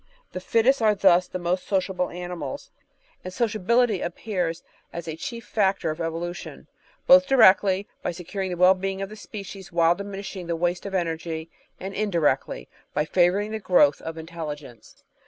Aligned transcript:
The 0.31 0.39
fittest 0.39 0.81
are 0.81 0.95
thus 0.95 1.27
the 1.27 1.37
most 1.37 1.67
sociable 1.67 2.09
animals, 2.09 2.71
and 3.23 3.31
sociability 3.31 4.01
appears 4.01 4.63
as 4.91 5.05
the 5.05 5.11
Natural 5.11 5.37
Hlstoty 5.41 5.43
515 5.43 5.43
chief 5.43 5.45
factor 5.45 5.91
of 5.91 6.01
evolution, 6.01 6.67
both 7.05 7.27
directly, 7.27 7.87
by 8.01 8.09
securing 8.09 8.49
the 8.49 8.57
well 8.57 8.73
being 8.73 9.03
of 9.03 9.09
the 9.09 9.15
species 9.15 9.71
while 9.71 9.93
diminishing 9.93 10.47
the 10.47 10.55
waste 10.55 10.87
of 10.87 10.95
energy, 10.95 11.51
and 11.79 11.93
indirectly, 11.93 12.67
by 12.95 13.05
favouring 13.05 13.51
the 13.51 13.59
growth 13.59 14.01
of 14.01 14.17
in 14.17 14.25
telligence. 14.25 15.03